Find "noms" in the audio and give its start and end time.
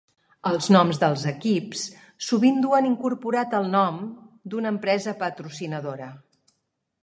0.75-0.99